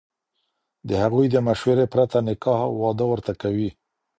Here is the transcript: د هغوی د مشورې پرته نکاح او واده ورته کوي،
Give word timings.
د 0.87 0.89
هغوی 1.03 1.25
د 1.31 1.35
مشورې 1.47 1.85
پرته 1.93 2.17
نکاح 2.27 2.59
او 2.67 2.71
واده 2.81 3.05
ورته 3.09 3.33
کوي، 3.41 3.69